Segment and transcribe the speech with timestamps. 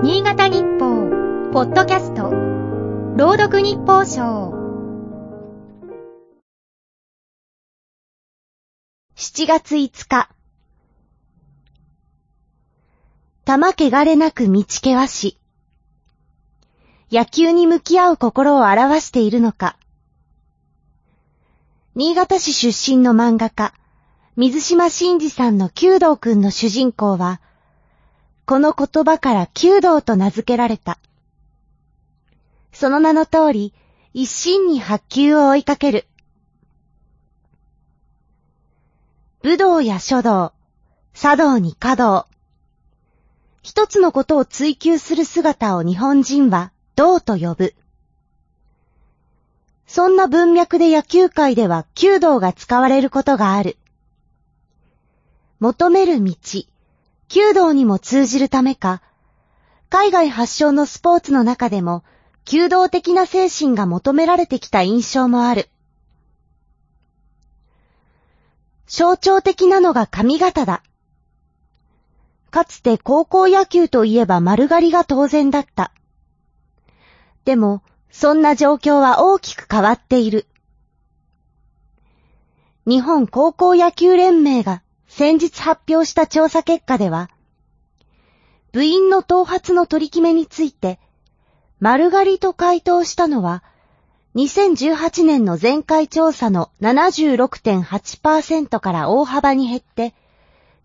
[0.00, 1.10] 新潟日報、
[1.52, 2.30] ポッドキャスト、
[3.16, 4.52] 朗読日報賞。
[9.16, 10.30] 7月5日。
[13.44, 15.36] 玉汚れなく道険し。
[17.10, 19.76] 野球に向き合う心を表しているのか。
[21.96, 23.74] 新潟市出身の漫画家、
[24.36, 27.40] 水島真司さんの弓道くんの主人公は、
[28.48, 30.98] この言葉から弓道と名付けられた。
[32.72, 33.74] その名の通り、
[34.14, 36.06] 一心に発球を追いかける。
[39.42, 40.54] 武道や書道、
[41.12, 42.26] 茶道に華道。
[43.60, 47.74] 一つのことを追求する姿を日本人は道と呼ぶ。
[49.86, 53.76] そんな文脈で野球界では弓道が使われることがある。
[55.60, 56.34] 求める道、
[57.28, 59.02] 弓道にも通じるためか、
[59.90, 62.02] 海外発祥のスポーツの中でも、
[62.46, 65.68] 弓道的な精神が求められてきた印象もある。
[68.86, 70.82] 象徴的なのが髪型だ。
[72.50, 75.92] かつて高校野球といえば丸刈りが当然だった。
[77.44, 80.46] でも、そんな状況は大きく変わっている。
[82.86, 87.30] 日本高校野球連盟が先日発表した調査結果では、
[88.72, 91.00] 部員の頭髪の取り決めについて、
[91.80, 93.64] 丸刈りと回答したのは、
[94.34, 100.14] 2018年の前回調査の76.8%から大幅に減って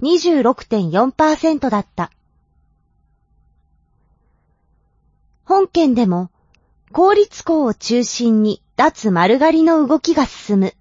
[0.00, 2.10] 26.4%だった。
[5.44, 6.30] 本県でも
[6.92, 10.74] 公立校を中心に脱丸刈りの動きが進む。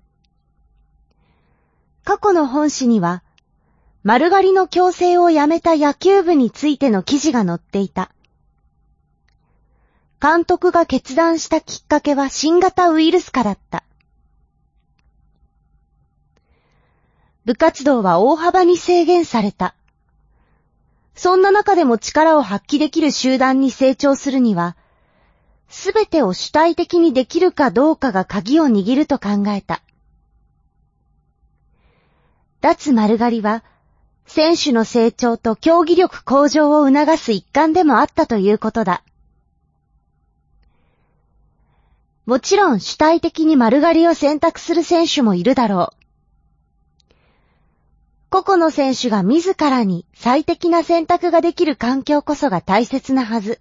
[2.03, 3.23] 過去の本誌には
[4.03, 8.11] 丸刈りの強制をやめた野球部についての記事が載っていた。
[10.19, 13.83] 監督が決断したきっかけは新型ウイルス化だった。
[17.45, 19.75] 部活動は大幅に制限された。
[21.13, 24.75] そんな中でも力を発揮できる集団に成長するには、
[25.69, 29.81] すべてを主体的にできるかどうかが鍵を握ると考えた。
[32.61, 33.63] 脱丸刈りは、
[34.33, 39.03] 選手の成長と競技力向上を促す一環でもあったということだ。
[42.25, 47.13] もちろん主体的に丸刈りを選択する選手もいるだろう。
[48.29, 53.59] 個々の選手が自らに最適な選択ができる環境こそが大切なはず。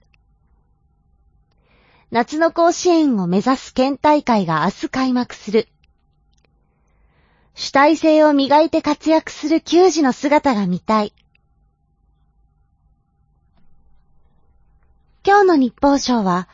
[2.12, 5.66] 夏の甲子園を目指す県大会が明日開幕する。
[7.54, 11.12] 主体性を磨いて活躍する球児の姿が見たい。
[15.26, 16.48] 今日の日報賞は、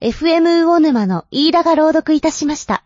[0.00, 2.84] FM 魚沼の飯田が朗読いたしました。